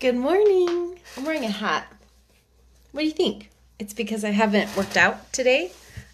[0.00, 0.98] Good morning.
[1.14, 1.86] I'm wearing a hat.
[2.92, 3.50] What do you think?
[3.78, 5.72] It's because I haven't worked out today.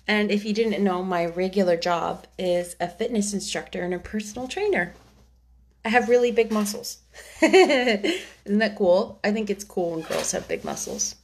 [0.09, 4.49] And if you didn't know, my regular job is a fitness instructor and a personal
[4.49, 4.93] trainer.
[5.85, 6.99] I have really big muscles.
[7.41, 9.21] Isn't that cool?
[9.23, 11.15] I think it's cool when girls have big muscles.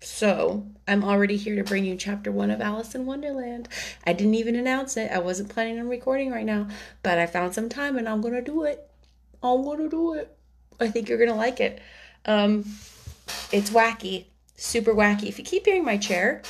[0.00, 3.70] So, I'm already here to bring you chapter one of Alice in Wonderland.
[4.06, 5.10] I didn't even announce it.
[5.10, 6.68] I wasn't planning on recording right now,
[7.02, 8.90] but I found some time and I'm gonna do it.
[9.42, 10.35] I'm gonna do it.
[10.80, 11.80] I think you're gonna like it.
[12.24, 12.64] Um,
[13.52, 15.24] it's wacky, super wacky.
[15.24, 16.42] If you keep hearing my chair,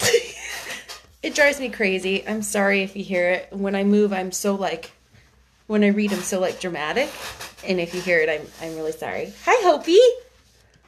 [1.22, 2.26] it drives me crazy.
[2.26, 3.48] I'm sorry if you hear it.
[3.52, 4.92] When I move, I'm so like,
[5.66, 7.10] when I read, I'm so like dramatic.
[7.66, 9.32] And if you hear it, I'm I'm really sorry.
[9.44, 9.98] Hi, Hopi.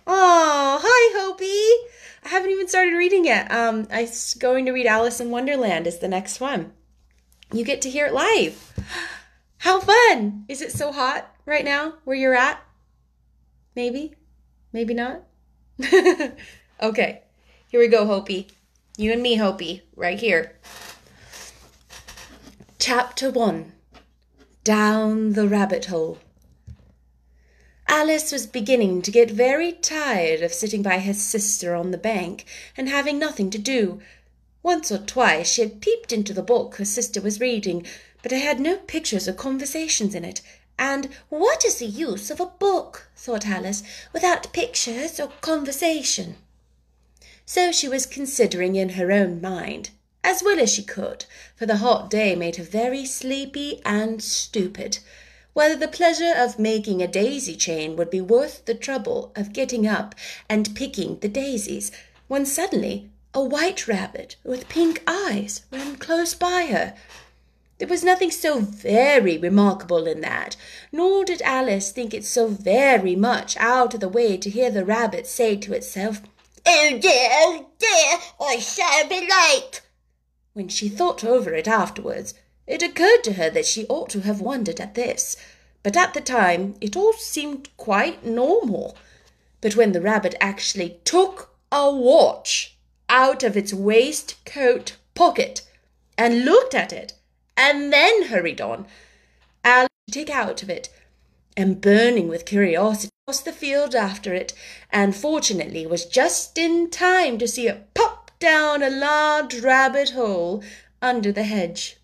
[0.07, 1.89] Oh, hi, Hopi.
[2.25, 3.51] I haven't even started reading yet.
[3.51, 6.73] Um, I'm going to read Alice in Wonderland is the next one.
[7.53, 8.73] You get to hear it live.
[9.63, 10.45] How fun!
[10.49, 12.61] Is it so hot right now where you're at?
[13.77, 14.17] Maybe,
[14.73, 15.23] maybe not.
[16.83, 17.23] okay,
[17.69, 18.49] here we go, Hopi.
[18.97, 20.57] You and me, Hopi, right here.
[22.81, 23.71] Chapter 1
[24.65, 26.19] Down the Rabbit Hole.
[27.87, 32.47] Alice was beginning to get very tired of sitting by her sister on the bank
[32.77, 34.01] and having nothing to do.
[34.65, 37.87] Once or twice she had peeped into the book her sister was reading,
[38.23, 40.41] but it had no pictures or conversations in it.
[40.79, 46.37] And what is the use of a book, thought Alice, without pictures or conversation?
[47.45, 49.91] So she was considering in her own mind,
[50.25, 54.99] as well as she could, for the hot day made her very sleepy and stupid
[55.55, 59.87] whether the pleasure of making a daisy chain would be worth the trouble of getting
[59.87, 60.15] up
[60.49, 61.93] and picking the daisies,
[62.27, 66.95] when suddenly a white rabbit with pink eyes ran close by her.
[67.83, 70.55] There was nothing so very remarkable in that,
[70.93, 74.85] nor did Alice think it so very much out of the way to hear the
[74.85, 76.23] rabbit say to itself,
[76.65, 79.81] Oh dear, oh dear, I shall be late.
[80.53, 82.35] When she thought over it afterwards,
[82.69, 85.37] it occurred to her that she ought to have wondered at this,
[85.83, 88.97] but at the time it all seemed quite normal.
[89.61, 92.77] But when the rabbit actually took a watch
[93.09, 95.63] out of its waistcoat pocket
[96.17, 97.15] and looked at it,
[97.57, 98.87] and then hurried on,
[100.11, 100.89] took out of it,
[101.57, 104.53] and burning with curiosity, crossed the field after it,
[104.91, 110.63] and fortunately was just in time to see it pop down a large rabbit hole
[111.01, 111.97] under the hedge.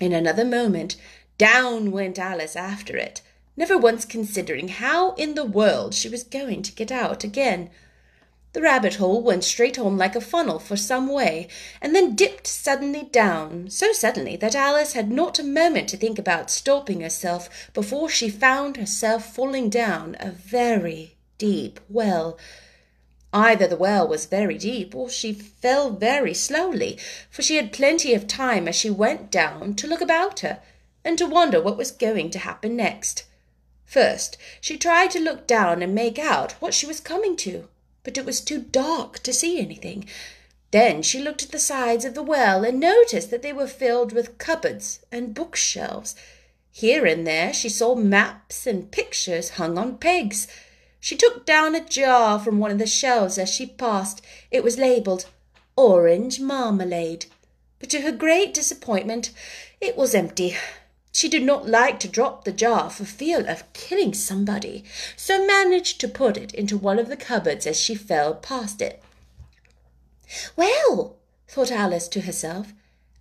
[0.00, 0.96] In another moment,
[1.38, 3.22] down went Alice after it,
[3.56, 7.70] never once considering how in the world she was going to get out again.
[8.54, 11.48] The rabbit hole went straight on like a funnel for some way,
[11.82, 16.20] and then dipped suddenly down, so suddenly that Alice had not a moment to think
[16.20, 22.38] about stopping herself before she found herself falling down a very deep well.
[23.32, 26.96] Either the well was very deep, or she fell very slowly,
[27.28, 30.60] for she had plenty of time as she went down to look about her,
[31.04, 33.24] and to wonder what was going to happen next.
[33.84, 37.68] First, she tried to look down and make out what she was coming to,
[38.04, 40.06] but it was too dark to see anything.
[40.70, 44.12] Then she looked at the sides of the well and noticed that they were filled
[44.12, 46.14] with cupboards and bookshelves.
[46.70, 50.48] Here and there she saw maps and pictures hung on pegs.
[51.00, 54.20] She took down a jar from one of the shelves as she passed.
[54.50, 55.26] It was labelled
[55.76, 57.26] Orange Marmalade.
[57.78, 59.30] But to her great disappointment,
[59.80, 60.56] it was empty.
[61.14, 64.82] She did not like to drop the jar for fear of killing somebody,
[65.16, 69.00] so managed to put it into one of the cupboards as she fell past it.
[70.56, 71.14] Well,
[71.46, 72.72] thought Alice to herself,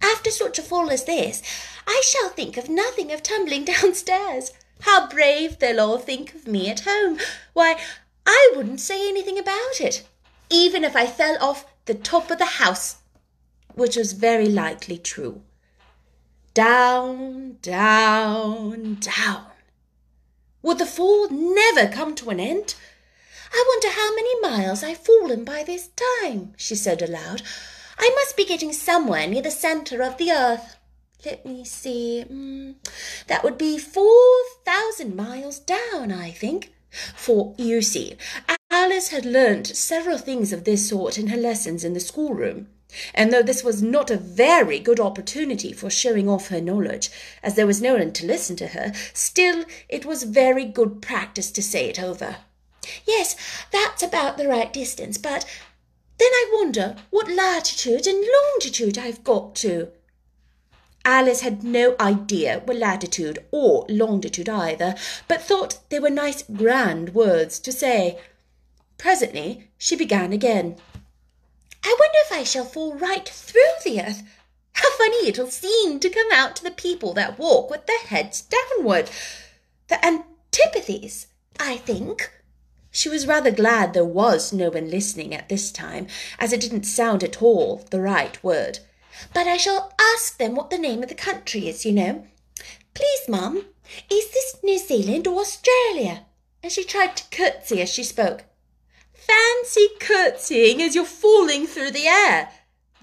[0.01, 1.43] after such a fall as this,
[1.85, 4.53] I shall think of nothing of tumbling downstairs.
[4.79, 7.19] How brave they'll all think of me at home.
[7.53, 7.79] Why,
[8.25, 10.03] I wouldn't say anything about it,
[10.49, 12.97] even if I fell off the top of the house,
[13.75, 15.43] which was very likely true.
[16.53, 19.45] Down, down, down.
[20.61, 22.75] Would the fall never come to an end?
[23.51, 25.89] I wonder how many miles I've fallen by this
[26.21, 27.41] time, she said aloud.
[27.97, 30.77] I must be getting somewhere near the centre of the earth.
[31.25, 32.23] Let me see.
[32.29, 32.75] Mm,
[33.27, 36.71] that would be four thousand miles down, I think.
[37.15, 38.15] For, you see,
[38.69, 42.67] Alice had learnt several things of this sort in her lessons in the schoolroom.
[43.13, 47.09] And though this was not a very good opportunity for showing off her knowledge,
[47.41, 51.51] as there was no one to listen to her, still it was very good practice
[51.51, 52.37] to say it over.
[53.05, 53.35] Yes,
[53.71, 55.45] that's about the right distance, but
[56.17, 59.89] then I wonder what latitude and longitude I've got to.
[61.05, 64.95] Alice had no idea what latitude or longitude either,
[65.27, 68.19] but thought they were nice grand words to say.
[68.97, 70.77] Presently she began again.
[71.83, 74.23] I wonder if I shall fall right through the earth.
[74.73, 78.41] How funny it'll seem to come out to the people that walk with their heads
[78.41, 79.09] downward.
[79.87, 81.27] The antipathies,
[81.59, 82.31] I think.
[82.89, 86.07] She was rather glad there was no one listening at this time,
[86.39, 88.79] as it didn't sound at all the right word.
[89.33, 92.27] But I shall ask them what the name of the country is, you know.
[92.93, 93.65] Please, mum,
[94.09, 96.25] is this New Zealand or Australia?
[96.61, 98.45] And she tried to curtsy as she spoke.
[99.25, 102.49] Fancy curtsying as you're falling through the air.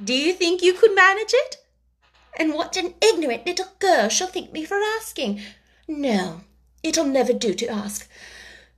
[0.03, 1.57] Do you think you could manage it?
[2.39, 5.41] And what an ignorant little girl she'll think me for asking.
[5.89, 6.43] No,
[6.83, 8.09] it'll never do to ask.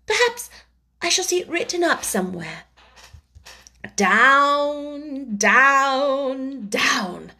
[0.07, 0.51] Perhaps
[1.01, 2.65] I shall see it written up somewhere.
[3.97, 7.33] Down, down, down.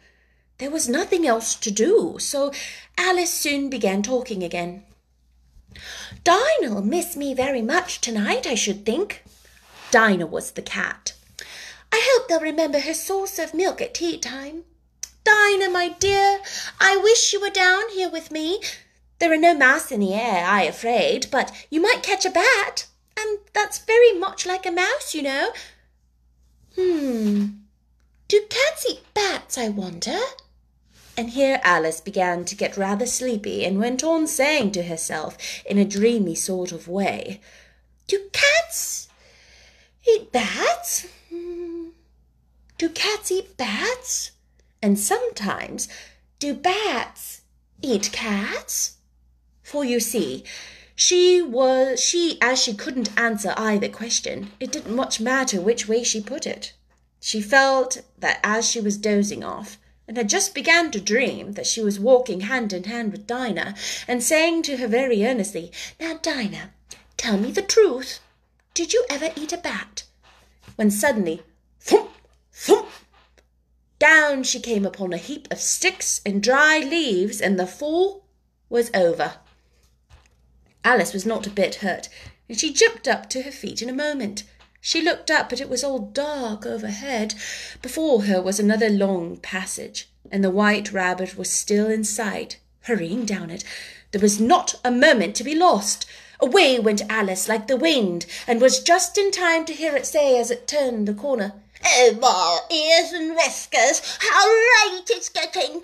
[0.57, 2.51] There was nothing else to do, so
[2.97, 4.83] Alice soon began talking again.
[6.23, 9.23] Dinah'll miss me very much tonight, I should think.
[9.93, 11.13] Dinah was the cat.
[11.91, 14.63] I hope they'll remember her saucer of milk at tea time.
[15.23, 16.39] Dinah, my dear,
[16.79, 18.59] I wish you were down here with me.
[19.19, 22.87] There are no mice in the air, I afraid, but you might catch a bat,
[23.15, 25.53] and that's very much like a mouse, you know.
[26.75, 27.45] Hmm.
[28.27, 30.17] Do cats eat bats, I wonder?
[31.15, 35.37] And here Alice began to get rather sleepy and went on saying to herself
[35.67, 37.41] in a dreamy sort of way,
[38.07, 39.09] Do cats
[40.05, 41.07] Eat bats?
[42.77, 44.31] Do cats eat bats?
[44.81, 45.87] And sometimes
[46.39, 47.41] do bats
[47.81, 48.97] eat cats?
[49.61, 50.43] For you see,
[50.95, 56.03] she was she as she couldn't answer either question, it didn't much matter which way
[56.03, 56.73] she put it.
[57.19, 61.65] She felt that as she was dozing off, and had just begun to dream that
[61.65, 63.75] she was walking hand in hand with Dinah,
[64.07, 66.71] and saying to her very earnestly, Now, Dinah,
[67.15, 68.19] tell me the truth.
[68.73, 70.03] Did you ever eat a bat?
[70.77, 71.43] When suddenly,
[71.79, 72.09] thump,
[72.51, 72.89] thump,
[73.99, 78.25] down she came upon a heap of sticks and dry leaves, and the fall
[78.69, 79.35] was over.
[80.83, 82.09] Alice was not a bit hurt,
[82.49, 84.43] and she jumped up to her feet in a moment.
[84.81, 87.35] She looked up, but it was all dark overhead.
[87.83, 93.23] Before her was another long passage, and the white rabbit was still in sight, hurrying
[93.23, 93.63] down it.
[94.11, 96.07] There was not a moment to be lost.
[96.43, 100.37] Away went Alice like the wind, and was just in time to hear it say
[100.37, 101.53] as it turned the corner,
[101.85, 105.83] Oh, my ears and whiskers, how late it's getting!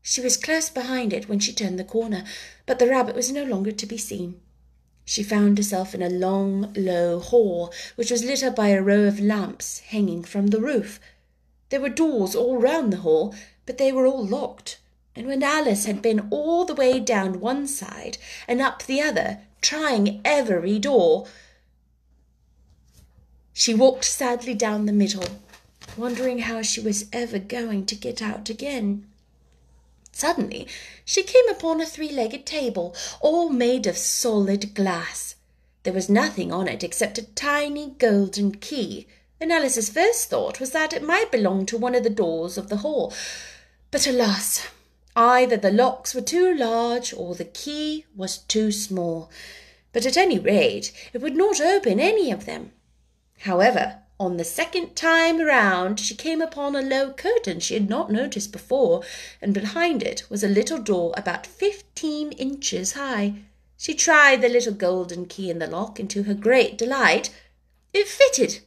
[0.00, 2.24] She was close behind it when she turned the corner,
[2.64, 4.40] but the rabbit was no longer to be seen.
[5.04, 9.02] She found herself in a long, low hall, which was lit up by a row
[9.02, 11.00] of lamps hanging from the roof.
[11.68, 13.34] There were doors all round the hall,
[13.66, 14.78] but they were all locked,
[15.14, 18.16] and when Alice had been all the way down one side
[18.48, 21.26] and up the other, trying every door.
[23.54, 25.40] She walked sadly down the middle,
[25.96, 29.06] wondering how she was ever going to get out again.
[30.12, 30.68] Suddenly
[31.04, 35.36] she came upon a three legged table, all made of solid glass.
[35.84, 39.06] There was nothing on it except a tiny golden key,
[39.40, 42.68] and Alice's first thought was that it might belong to one of the doors of
[42.68, 43.12] the hall.
[43.90, 44.68] But alas!
[45.14, 49.30] Either the locks were too large or the key was too small,
[49.92, 52.72] but at any rate it would not open any of them.
[53.40, 58.10] However, on the second time round she came upon a low curtain she had not
[58.10, 59.02] noticed before,
[59.40, 63.34] and behind it was a little door about fifteen inches high.
[63.76, 67.30] She tried the little golden key in the lock, and to her great delight
[67.92, 68.60] it fitted.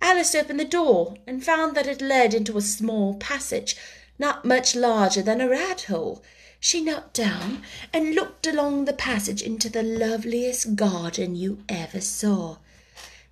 [0.00, 3.76] Alice opened the door and found that it led into a small passage
[4.18, 6.22] not much larger than a rat hole.
[6.60, 12.58] She knelt down and looked along the passage into the loveliest garden you ever saw.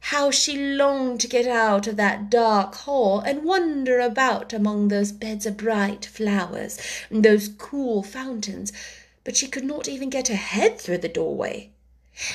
[0.06, 5.12] How she longed to get out of that dark hall and wander about among those
[5.12, 8.72] beds of bright flowers and those cool fountains,
[9.24, 11.70] but she could not even get her head through the doorway.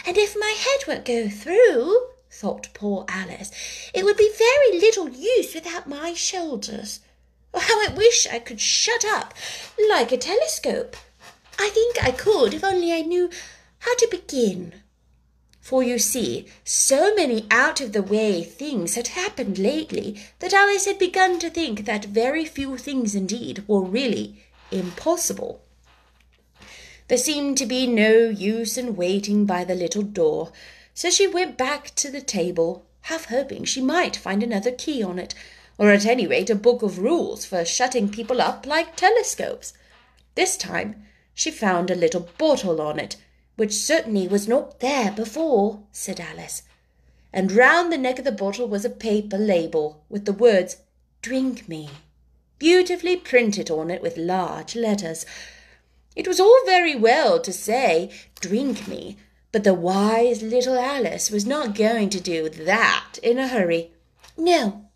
[0.05, 3.51] And if my head won't go through, thought poor Alice,
[3.93, 7.01] it would be very little use without my shoulders.
[7.53, 9.33] How I wish I could shut up
[9.89, 10.95] like a telescope.
[11.59, 13.29] I think I could if only I knew
[13.79, 14.73] how to begin.
[15.59, 20.85] For you see, so many out of the way things had happened lately that Alice
[20.85, 25.61] had begun to think that very few things indeed were really impossible.
[27.09, 30.51] There seemed to be no use in waiting by the little door,
[30.93, 35.19] so she went back to the table, half hoping she might find another key on
[35.19, 35.33] it,
[35.77, 39.73] or at any rate a book of rules for shutting people up like telescopes.
[40.35, 41.03] This time
[41.33, 43.15] she found a little bottle on it,
[43.57, 46.63] which certainly was not there before, said Alice.
[47.31, 50.77] And round the neck of the bottle was a paper label with the words
[51.21, 51.89] Drink me,
[52.57, 55.25] beautifully printed on it with large letters.
[56.15, 59.17] It was all very well to say, Drink me,
[59.51, 63.91] but the wise little Alice was not going to do that in a hurry.
[64.35, 64.86] No,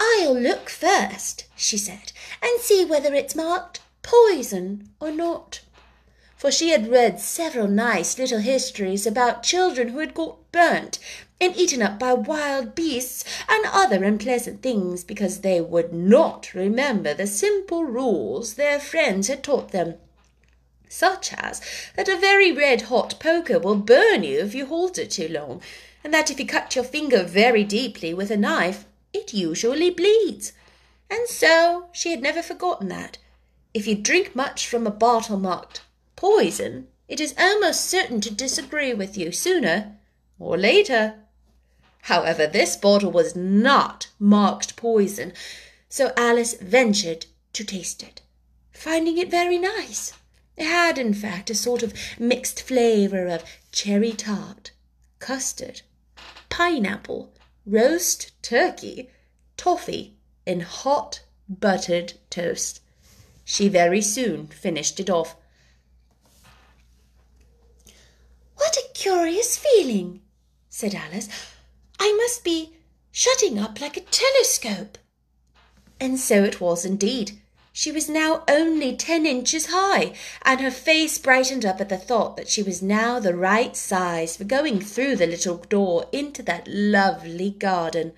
[0.00, 2.12] I'll look first, she said,
[2.42, 5.60] and see whether it's marked poison or not.
[6.36, 10.98] For she had read several nice little histories about children who had got burnt
[11.40, 17.14] and eaten up by wild beasts and other unpleasant things because they would not remember
[17.14, 19.94] the simple rules their friends had taught them
[20.88, 21.60] such as
[21.96, 25.60] that a very red hot poker will burn you if you hold it too long,
[26.02, 30.52] and that if you cut your finger very deeply with a knife, it usually bleeds.
[31.10, 33.18] And so she had never forgotten that.
[33.72, 35.82] If you drink much from a bottle marked
[36.16, 39.96] poison, it is almost certain to disagree with you sooner
[40.38, 41.14] or later.
[42.02, 45.32] However, this bottle was not marked poison,
[45.88, 48.20] so Alice ventured to taste it,
[48.72, 50.12] finding it very nice.
[50.56, 54.72] It had, in fact, a sort of mixed flavour of cherry tart,
[55.18, 55.82] custard,
[56.48, 57.32] pineapple,
[57.68, 59.10] roast turkey,
[59.56, 62.80] toffee, and hot buttered toast.
[63.44, 65.36] She very soon finished it off.
[68.56, 70.20] What a curious feeling,
[70.68, 71.28] said Alice.
[72.00, 72.76] I must be
[73.10, 74.98] shutting up like a telescope.
[76.00, 77.40] And so it was indeed.
[77.80, 82.36] She was now only ten inches high, and her face brightened up at the thought
[82.36, 86.66] that she was now the right size for going through the little door into that
[86.66, 88.14] lovely garden.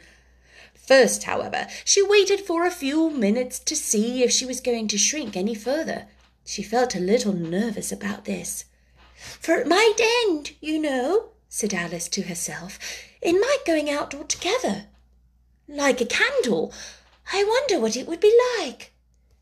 [0.72, 4.96] First, however, she waited for a few minutes to see if she was going to
[4.96, 6.06] shrink any further.
[6.46, 8.64] She felt a little nervous about this.
[9.14, 12.78] For it might end, you know, said Alice to herself,
[13.20, 14.86] in my going out altogether.
[15.68, 16.72] Like a candle.
[17.30, 18.92] I wonder what it would be like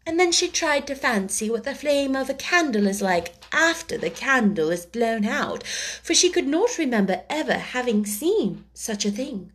[0.09, 3.99] and then she tried to fancy what the flame of a candle is like after
[3.99, 5.63] the candle is blown out,
[6.03, 9.53] for she could not remember ever having seen such a thing.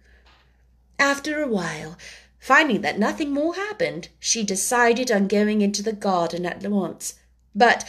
[1.00, 1.98] After a while,
[2.38, 7.15] finding that nothing more happened, she decided on going into the garden at once.
[7.55, 7.83] But,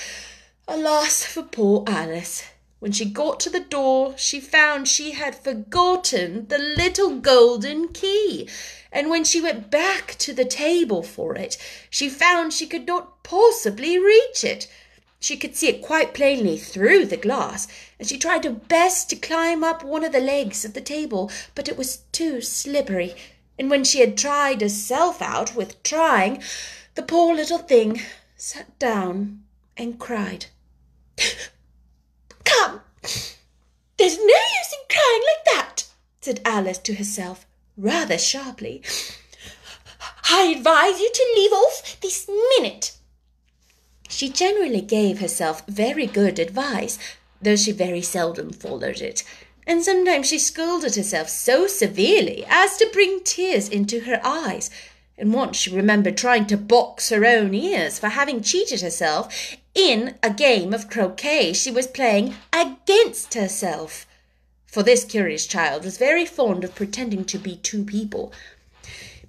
[0.66, 2.44] alas for poor Alice!
[2.84, 8.46] When she got to the door, she found she had forgotten the little golden key,
[8.92, 11.56] and when she went back to the table for it,
[11.88, 14.66] she found she could not possibly reach it.
[15.18, 19.16] She could see it quite plainly through the glass, and she tried her best to
[19.16, 23.14] climb up one of the legs of the table, but it was too slippery,
[23.58, 26.42] and when she had tried herself out with trying,
[26.96, 28.02] the poor little thing
[28.36, 29.42] sat down
[29.74, 30.48] and cried.
[32.44, 32.80] Come,
[33.96, 35.84] there's no use in crying like that,
[36.20, 37.46] said Alice to herself
[37.76, 38.82] rather sharply.
[40.30, 42.96] I advise you to leave off this minute.
[44.08, 46.98] She generally gave herself very good advice,
[47.42, 49.24] though she very seldom followed it,
[49.66, 54.70] and sometimes she scolded herself so severely as to bring tears into her eyes.
[55.16, 60.14] And once she remembered trying to box her own ears for having cheated herself in
[60.22, 64.06] a game of croquet she was playing against herself
[64.74, 68.32] for this curious child was very fond of pretending to be two people.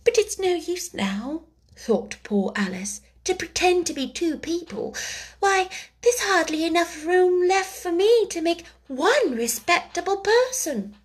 [0.03, 1.43] But it's no use now,
[1.75, 4.95] thought poor Alice, to pretend to be two people.
[5.39, 5.69] Why,
[6.01, 10.95] there's hardly enough room left for me to make one respectable person.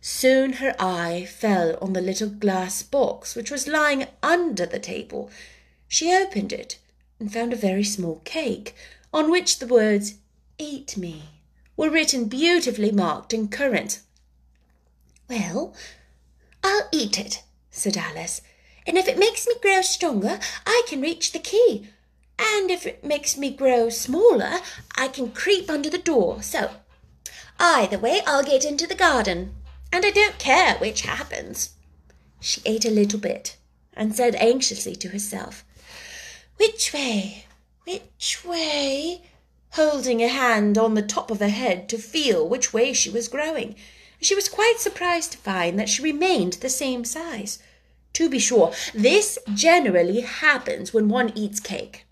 [0.00, 5.30] Soon her eye fell on the little glass box which was lying under the table.
[5.86, 6.78] She opened it
[7.18, 8.74] and found a very small cake
[9.12, 10.14] on which the words
[10.58, 11.22] Eat me
[11.76, 14.00] were written beautifully marked in currant.
[15.28, 15.74] Well,
[16.64, 18.40] I'll eat it, said Alice,
[18.86, 21.88] and if it makes me grow stronger, I can reach the key.
[22.38, 24.60] And if it makes me grow smaller,
[24.96, 26.42] I can creep under the door.
[26.42, 26.70] So,
[27.58, 29.56] either way, I'll get into the garden,
[29.92, 31.74] and I don't care which happens.
[32.40, 33.58] She ate a little bit
[33.92, 35.65] and said anxiously to herself,
[36.56, 37.44] Which way?
[37.84, 39.22] Which way?
[39.76, 43.28] holding a hand on the top of her head to feel which way she was
[43.28, 43.76] growing.
[44.22, 47.58] She was quite surprised to find that she remained the same size.
[48.14, 52.06] To be sure, this generally happens when one eats cake.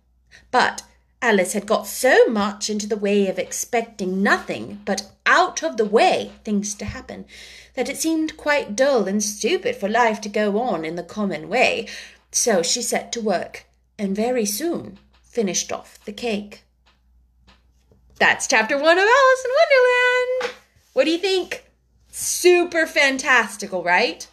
[0.50, 0.82] But
[1.22, 5.86] Alice had got so much into the way of expecting nothing but out of the
[5.86, 7.24] way things to happen
[7.76, 11.48] that it seemed quite dull and stupid for life to go on in the common
[11.48, 11.88] way.
[12.30, 13.64] So she set to work,
[13.98, 16.62] and very soon finished off the cake.
[18.18, 20.56] That's chapter one of Alice in Wonderland.
[20.92, 21.64] What do you think?
[22.10, 24.26] Super fantastical, right?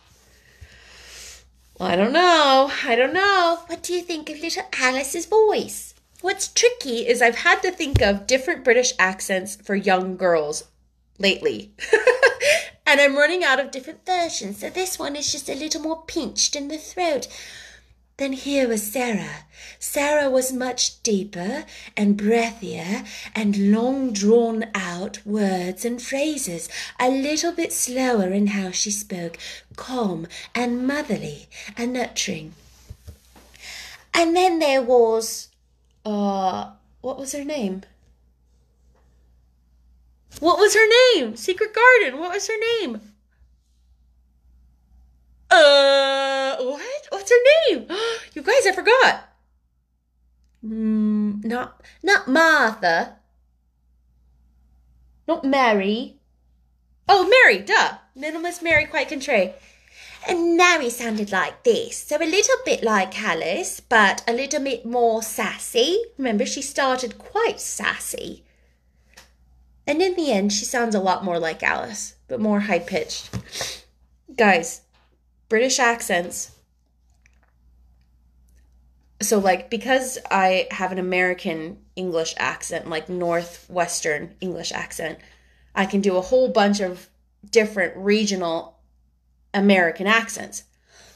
[1.80, 2.72] Well, I don't know.
[2.86, 3.62] I don't know.
[3.66, 5.96] What do you think of little Alice's voice?
[6.22, 10.66] What's tricky is I've had to think of different British accents for young girls
[11.18, 11.72] lately.
[12.86, 16.04] and I'm running out of different versions, so this one is just a little more
[16.06, 17.28] pinched in the throat.
[18.22, 19.46] Then here was Sarah.
[19.80, 21.66] Sarah was much deeper
[21.98, 28.70] and breathier and long drawn out words and phrases, a little bit slower in how
[28.70, 29.40] she spoke,
[29.76, 32.54] calm and motherly and nurturing.
[34.14, 35.48] And then there was
[36.06, 37.82] uh, what was her name?
[40.40, 41.36] What was her name?
[41.36, 42.20] Secret Garden.
[42.20, 43.02] What was her name?
[45.52, 47.08] Uh, what?
[47.10, 47.88] What's her name?
[48.34, 49.30] You guys, I forgot.
[50.66, 53.18] Mm, not, not Martha.
[55.28, 56.16] Not Mary.
[57.10, 57.98] Oh, Mary, duh.
[58.16, 59.54] Little Miss Mary quite contrary.
[60.28, 61.98] And he sounded like this.
[61.98, 66.02] So a little bit like Alice, but a little bit more sassy.
[66.18, 68.44] Remember, she started quite sassy.
[69.88, 73.30] And in the end, she sounds a lot more like Alice, but more high pitched.
[74.38, 74.82] Guys,
[75.52, 76.52] British accents.
[79.22, 85.20] So, like, because I have an American English accent, like Northwestern English accent,
[85.76, 87.10] I can do a whole bunch of
[87.50, 88.80] different regional
[89.54, 90.64] American accents.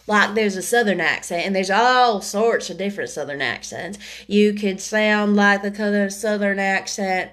[0.06, 3.98] Like there's a southern accent, and there's all sorts of different southern accents.
[4.28, 7.32] You could sound like the southern accent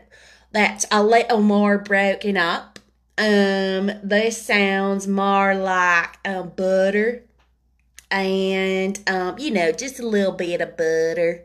[0.52, 2.72] that's a little more broken up.
[3.19, 7.25] Um, this sounds more like um, butter,
[8.11, 11.45] and um, you know, just a little bit of butter,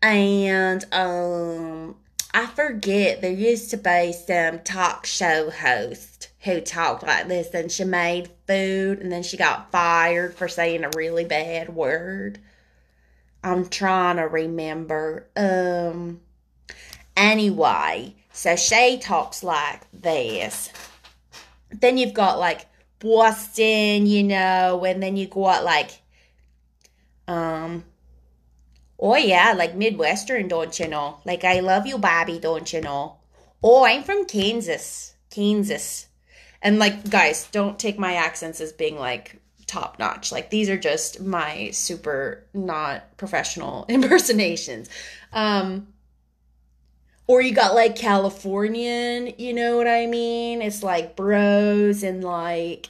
[0.00, 1.96] and um,
[2.32, 7.70] I forget there used to be some talk show host who talked like this and
[7.70, 12.40] she made food and then she got fired for saying a really bad word.
[13.44, 15.28] I'm trying to remember.
[15.36, 16.20] Um
[17.16, 20.70] anyway, so she talks like this.
[21.70, 22.66] Then you've got like
[22.98, 26.02] Boston, you know, and then you got like
[27.26, 27.84] um
[28.98, 31.18] Oh yeah, like Midwestern, don't you know?
[31.24, 33.16] Like I love you, Bobby, don't you know?
[33.62, 35.14] Oh, I'm from Kansas.
[35.30, 36.08] Kansas.
[36.60, 40.32] And like, guys, don't take my accents as being like top notch.
[40.32, 44.88] Like, these are just my super not professional impersonations.
[45.32, 45.88] Um,
[47.26, 50.60] or you got like Californian, you know what I mean?
[50.60, 52.88] It's like bros and like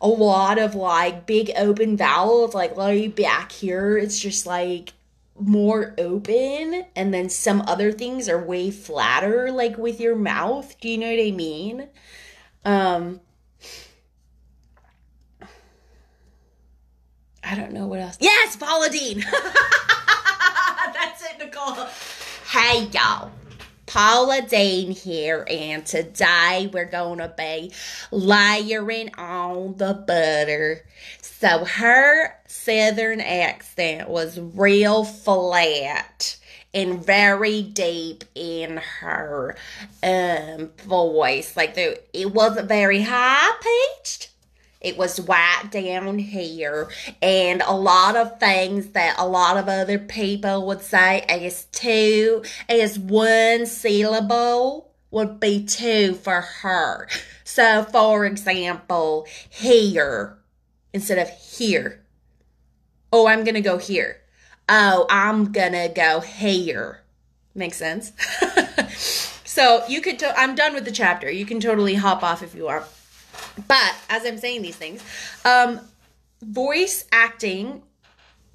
[0.00, 3.96] a lot of like big open vowels, like way back here.
[3.96, 4.92] It's just like
[5.38, 10.78] more open, and then some other things are way flatter, like with your mouth.
[10.80, 11.88] Do you know what I mean?
[12.64, 13.20] Um,
[17.44, 18.16] I don't know what else.
[18.20, 19.20] Yes, Paula Deen.
[20.94, 21.86] That's it, Nicole.
[22.50, 23.30] Hey, y'all.
[23.86, 27.72] Paula Deen here, and today we're going to be
[28.10, 30.84] layering on the butter.
[31.20, 36.36] So her southern accent was real flat
[36.74, 39.56] and very deep in her
[40.02, 41.56] um, voice.
[41.56, 44.30] Like it wasn't very high pitched.
[44.80, 46.88] It was right down here,
[47.22, 52.42] and a lot of things that a lot of other people would say as two,
[52.68, 57.08] as one syllable would be two for her.
[57.44, 60.38] So, for example, here
[60.92, 62.02] instead of here.
[63.12, 64.20] Oh, I'm gonna go here
[64.68, 67.02] oh, I'm gonna go here.
[67.54, 68.12] Makes sense?
[69.44, 71.30] so you could, I'm done with the chapter.
[71.30, 72.84] You can totally hop off if you are.
[73.68, 75.02] But as I'm saying these things,
[75.44, 75.80] um,
[76.42, 77.82] voice acting,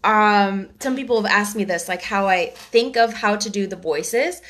[0.03, 3.67] um, some people have asked me this, like how I think of how to do
[3.67, 4.41] the voices.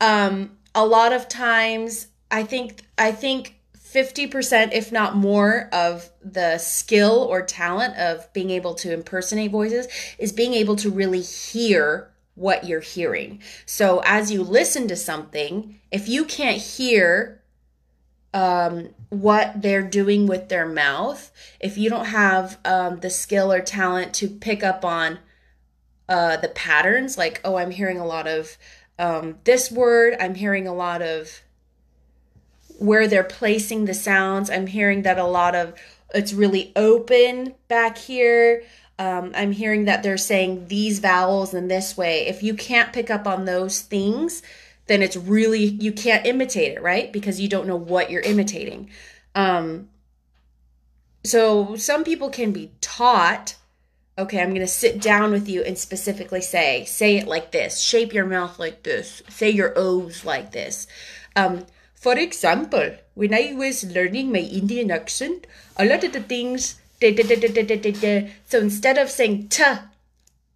[0.00, 3.56] Um, a lot of times, I think, I think
[3.96, 9.88] 50% if not more of the skill or talent of being able to impersonate voices
[10.18, 15.80] is being able to really hear what you're hearing so as you listen to something
[15.90, 17.40] if you can't hear
[18.34, 23.60] um, what they're doing with their mouth if you don't have um, the skill or
[23.60, 25.18] talent to pick up on
[26.08, 28.56] uh, the patterns like oh i'm hearing a lot of
[28.98, 31.42] Um, this word, I'm hearing a lot of
[32.78, 34.48] where they're placing the sounds.
[34.48, 35.74] I'm hearing that a lot of
[36.14, 38.62] it's really open back here.
[38.98, 42.26] Um, I'm hearing that they're saying these vowels in this way.
[42.26, 44.42] If you can't pick up on those things,
[44.86, 47.12] then it's really, you can't imitate it, right?
[47.12, 48.90] Because you don't know what you're imitating.
[49.34, 49.88] Um,
[51.24, 53.56] so some people can be taught,
[54.16, 57.80] okay, I'm going to sit down with you and specifically say, say it like this,
[57.80, 60.86] shape your mouth like this, say your O's like this.
[61.34, 65.46] Um, for example, when I was learning my Indian accent,
[65.76, 69.64] a lot of the things, so instead of saying t,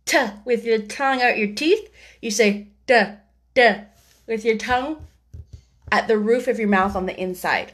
[0.06, 1.90] t with your tongue out your teeth,
[2.22, 3.02] you say d,
[3.54, 3.74] d
[4.30, 5.04] with your tongue
[5.90, 7.72] at the roof of your mouth on the inside.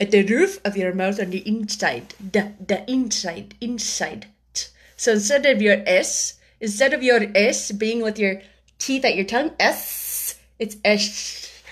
[0.00, 4.26] At the roof of your mouth on the inside, the, the inside, inside.
[4.96, 8.40] So instead of your S, instead of your S being with your
[8.78, 11.62] teeth at your tongue, S, it's S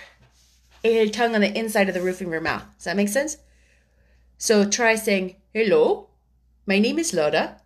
[0.83, 2.65] your tongue on the inside of the roof of your mouth.
[2.79, 3.37] Does that make sense?
[4.39, 6.09] So try saying, Hello,
[6.67, 7.61] my name is Laura.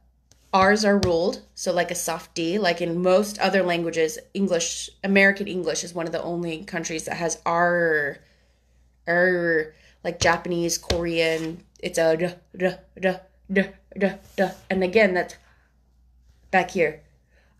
[0.52, 2.58] R's are ruled, so like a soft D.
[2.58, 7.16] Like in most other languages, English, American English is one of the only countries that
[7.16, 8.18] has R.
[9.06, 9.74] R.
[10.04, 12.36] Like Japanese, Korean, it's a.
[14.70, 15.36] And again, that's
[16.50, 17.00] back here.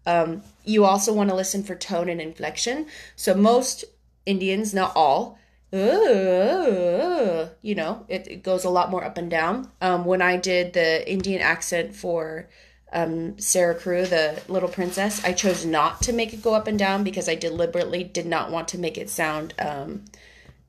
[0.05, 2.87] Um, you also want to listen for tone and inflection.
[3.17, 3.85] So most
[4.27, 5.39] Indians, not all,
[5.73, 9.71] uh, you know, it, it, goes a lot more up and down.
[9.81, 12.49] Um, when I did the Indian accent for
[12.93, 16.79] um, Sarah Crewe, the little princess, I chose not to make it go up and
[16.79, 20.05] down because I deliberately did not want to make it sound um,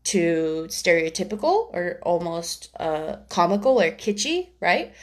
[0.03, 4.93] too stereotypical or almost uh, comical or kitschy, right?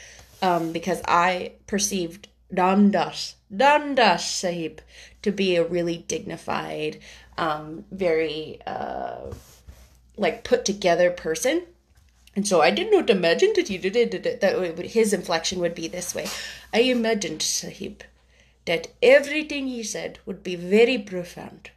[0.41, 4.81] Um, because I perceived Dandas, Dandas Sahib
[5.21, 6.99] to be a really dignified,
[7.37, 9.31] um, very uh,
[10.17, 11.63] like put together person.
[12.35, 15.87] And so I did not imagine that he did it, that his inflection would be
[15.87, 16.27] this way.
[16.73, 18.03] I imagined, Sahib,
[18.65, 21.71] that everything he said would be very profound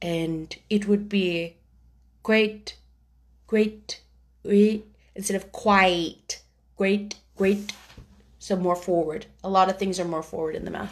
[0.00, 1.56] and it would be
[2.22, 2.76] quite,
[3.46, 4.00] great,
[5.14, 6.40] instead of quite,
[6.76, 7.72] great, great,
[8.38, 9.26] so more forward.
[9.44, 10.90] A lot of things are more forward in the mouth.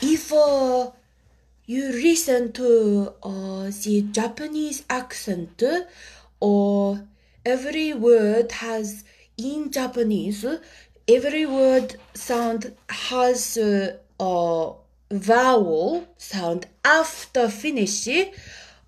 [0.00, 0.92] If uh,
[1.66, 5.62] you listen to uh, the Japanese accent,
[6.40, 6.98] or uh,
[7.45, 9.03] every word has
[9.37, 10.45] in Japanese,
[11.07, 14.73] every word sound has a, a
[15.11, 18.07] vowel sound after finish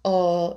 [0.06, 0.54] a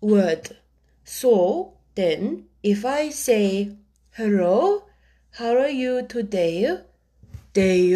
[0.00, 0.56] word.
[1.04, 3.76] So then, if I say
[4.12, 4.84] hello,
[5.32, 6.78] how are you today?
[7.52, 7.94] Day,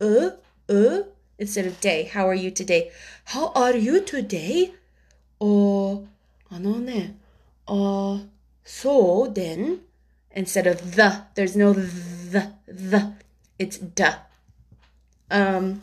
[0.00, 0.30] uh,
[0.68, 1.02] uh,
[1.38, 2.04] instead of day.
[2.04, 2.90] How are you today?
[3.24, 4.72] How are you today?
[5.38, 6.04] お
[6.48, 7.14] あのね、
[7.66, 8.24] uh,
[8.63, 9.81] so then,
[10.31, 13.13] instead of the, there's no the, the,
[13.59, 14.15] it's da.
[15.29, 15.81] Um,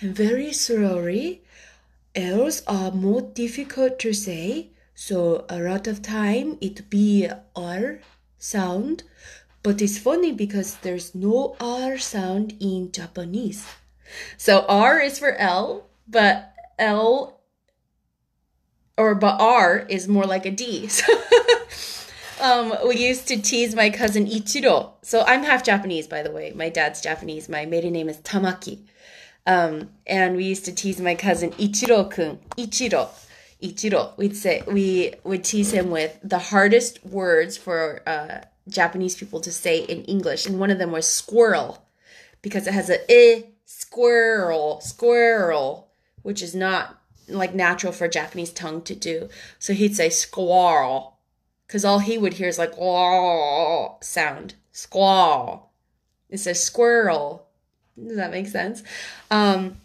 [0.00, 1.42] and very slowly,
[2.14, 8.00] L's are more difficult to say, so a lot of time it be R
[8.38, 9.04] sound,
[9.62, 13.64] but it's funny because there's no R sound in Japanese.
[14.36, 17.40] So R is for L, but L
[18.96, 20.88] or but R is more like a D.
[22.42, 24.94] So um, we used to tease my cousin Ichiro.
[25.02, 26.52] So I'm half Japanese, by the way.
[26.56, 27.48] My dad's Japanese.
[27.48, 28.80] My maiden name is Tamaki.
[29.46, 32.40] Um, and we used to tease my cousin Ichiro kun.
[32.56, 33.10] Ichiro.
[33.62, 34.16] Ichiro.
[34.16, 39.52] We'd say we would tease him with the hardest words for uh, Japanese people to
[39.52, 41.86] say in English, and one of them was squirrel,
[42.42, 45.90] because it has a i squirrel, squirrel,
[46.22, 47.01] which is not
[47.34, 49.28] like natural for a Japanese tongue to do.
[49.58, 51.18] So he'd say squirrel,
[51.66, 55.72] because all he would hear is like oh sound, squall.
[56.28, 57.46] It says squirrel.
[58.02, 58.82] Does that make sense?
[59.30, 59.76] Um,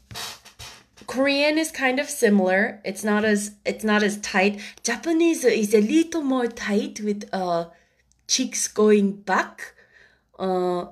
[1.07, 2.81] Korean is kind of similar.
[2.83, 4.59] It's not as it's not as tight.
[4.83, 7.65] Japanese is a little more tight with uh
[8.27, 9.73] cheeks going back.
[10.37, 10.87] Uh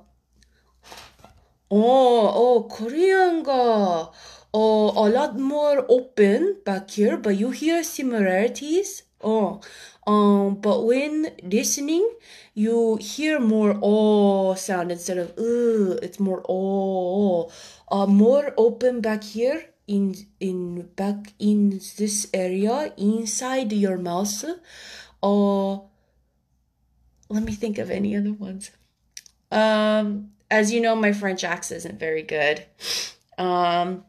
[1.71, 4.11] Oh, oh, Korean ga
[4.55, 9.03] oh, a lot more open back here, but you hear similarities.
[9.21, 9.59] Oh,
[10.07, 12.07] um, but when listening,
[12.53, 15.99] you hear more oh sound instead of uh.
[16.01, 17.51] It's more oh,
[17.91, 24.45] uh, more open back here in in back in this area inside your mouth.
[25.21, 25.73] Uh,
[27.27, 28.71] let me think of any other ones.
[29.51, 32.63] Um, as you know, my French accent isn't very good.
[33.37, 34.05] Um,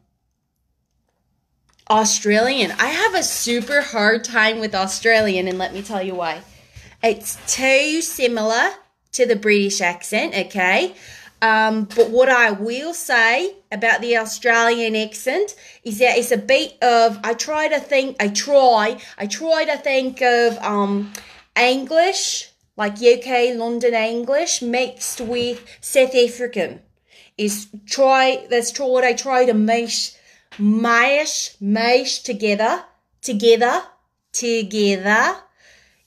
[1.89, 2.71] Australian.
[2.71, 6.41] I have a super hard time with Australian, and let me tell you why.
[7.03, 8.71] It's too similar
[9.13, 10.95] to the British accent, okay?
[11.41, 16.81] Um, but what I will say about the Australian accent is that it's a bit
[16.81, 21.13] of I try to think I try I try to think of um
[21.55, 26.81] English like UK London English mixed with South African
[27.37, 30.13] is try that's what I try to mash
[30.59, 32.83] mash mash together
[33.21, 33.83] together
[34.31, 35.35] together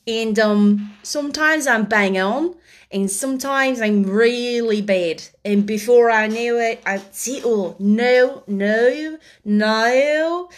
[0.07, 2.55] and um sometimes I'm bang on
[2.93, 5.23] and sometimes I'm really bad.
[5.45, 10.49] And before I knew it, I see, oh, no, no, no.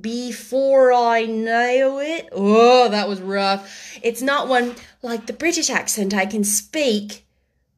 [0.00, 3.98] before I know it, oh, that was rough.
[4.02, 7.26] It's not one like the British accent I can speak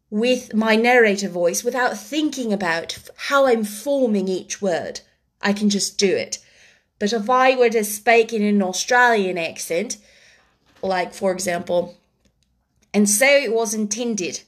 [0.08, 5.00] with my narrator voice without thinking about how I'm forming each word.
[5.40, 6.38] I can just do it.
[6.98, 9.96] But if I were to speak in an Australian accent,
[10.82, 11.96] like for example,
[12.92, 14.42] and so it was intended.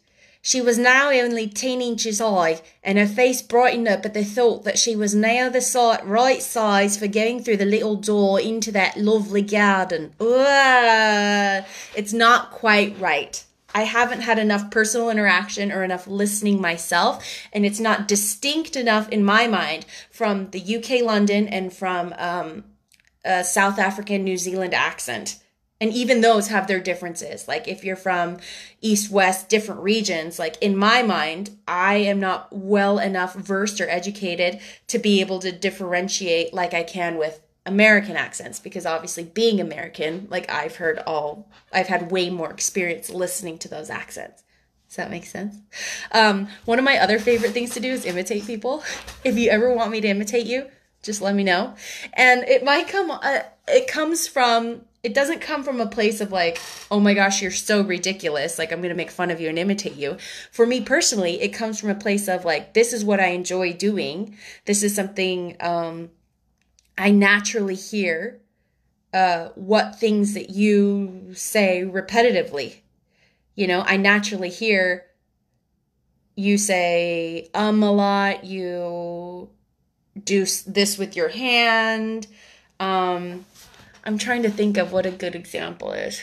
[0.44, 4.64] She was now only ten inches high, and her face brightened up at the thought
[4.64, 8.96] that she was now the right size for going through the little door into that
[8.96, 10.12] lovely garden.
[10.20, 13.44] Ugh, it's not quite right.
[13.74, 19.08] I haven't had enough personal interaction or enough listening myself, and it's not distinct enough
[19.08, 22.64] in my mind from the UK London and from um,
[23.24, 25.38] a South African New Zealand accent.
[25.80, 27.48] And even those have their differences.
[27.48, 28.38] Like if you're from
[28.82, 33.88] east west different regions like in my mind i am not well enough versed or
[33.88, 39.60] educated to be able to differentiate like i can with american accents because obviously being
[39.60, 44.42] american like i've heard all i've had way more experience listening to those accents
[44.92, 45.56] does that make sense?
[46.10, 48.84] Um, one of my other favorite things to do is imitate people.
[49.24, 50.66] If you ever want me to imitate you,
[51.02, 51.76] just let me know.
[52.12, 56.30] And it might come, uh, it comes from it doesn't come from a place of
[56.30, 58.58] like, oh my gosh, you're so ridiculous.
[58.58, 60.16] Like, I'm going to make fun of you and imitate you.
[60.52, 63.72] For me personally, it comes from a place of like, this is what I enjoy
[63.72, 64.36] doing.
[64.64, 66.10] This is something um,
[66.96, 68.40] I naturally hear.
[69.12, 72.76] Uh, what things that you say repetitively.
[73.54, 75.04] You know, I naturally hear
[76.34, 79.50] you say um a lot, you
[80.24, 82.26] do this with your hand.
[82.80, 83.44] Um,
[84.04, 86.22] I'm trying to think of what a good example is.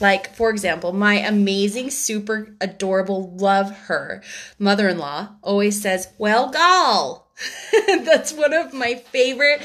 [0.00, 4.22] Like, for example, my amazing, super adorable, love her
[4.58, 7.25] mother in law always says, Well, gal.
[7.86, 9.62] That's one of my favorite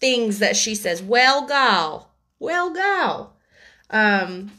[0.00, 2.10] things that she says, Well, gal.
[2.38, 3.34] Well, gal.
[3.90, 4.52] Um,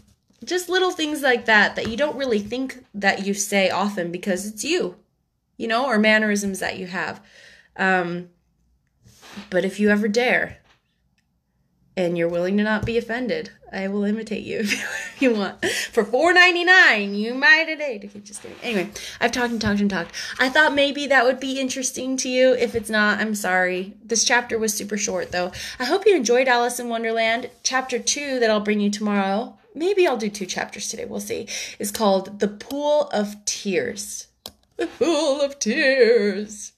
[0.43, 4.45] just little things like that that you don't really think that you say often because
[4.45, 4.95] it's you,
[5.57, 7.21] you know, or mannerisms that you have.
[7.75, 8.29] Um,
[9.49, 10.57] but if you ever dare,
[11.95, 15.63] and you're willing to not be offended, I will imitate you if you want.
[15.65, 18.09] For four ninety nine, you might today.
[18.23, 18.57] Just kidding.
[18.63, 20.13] Anyway, I've talked and talked and talked.
[20.39, 22.53] I thought maybe that would be interesting to you.
[22.53, 23.95] If it's not, I'm sorry.
[24.03, 25.51] This chapter was super short though.
[25.79, 27.49] I hope you enjoyed Alice in Wonderland.
[27.63, 29.57] Chapter two that I'll bring you tomorrow.
[29.75, 31.05] Maybe I'll do two chapters today.
[31.05, 31.47] We'll see.
[31.77, 34.27] Is called The Pool of Tears.
[34.77, 36.73] The Pool of Tears.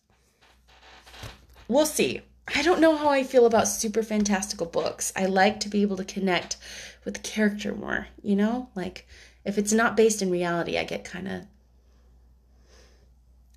[1.68, 2.22] We'll see.
[2.56, 5.14] I don't know how I feel about super fantastical books.
[5.16, 6.58] I like to be able to connect
[7.06, 8.70] with the character more, you know?
[8.76, 9.08] Like,
[9.46, 11.42] if it's not based in reality, I get kind of.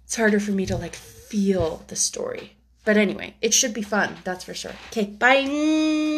[0.04, 2.56] It's harder for me to, like, feel the story.
[2.84, 4.74] But anyway, it should be fun, that's for sure.
[4.90, 6.14] Okay, bye.